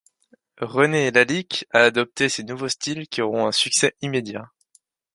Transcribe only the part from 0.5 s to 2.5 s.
René Lalique a adopté ces